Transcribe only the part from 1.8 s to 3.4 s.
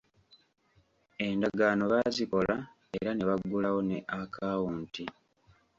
baazikola era ne